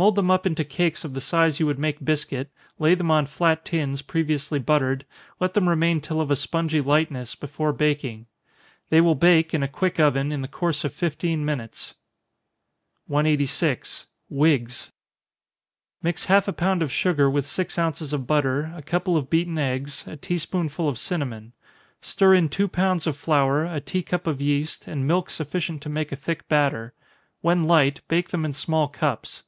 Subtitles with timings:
[0.00, 3.26] Mould them up into cakes of the size you would make biscuit, lay them on
[3.26, 5.04] flat tins, previously buttered,
[5.40, 8.26] let them remain till of a spongy lightness, before baking.
[8.90, 11.94] They will bake, in a quick oven, in the course of fifteen minutes.
[13.08, 14.06] 186.
[14.28, 14.92] Whigs.
[16.00, 19.58] Mix half a pound of sugar with six ounces of butter, a couple of beaten
[19.58, 21.54] eggs, a tea spoonful of cinnamon.
[22.00, 25.88] Stir in two pounds of flour, a tea cup of yeast, and milk sufficient to
[25.88, 26.94] make a thick batter.
[27.40, 29.42] When light, bake them in small cups.